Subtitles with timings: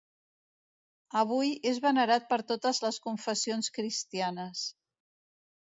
[1.19, 4.65] Avui és venerat per totes les confessions cristianes.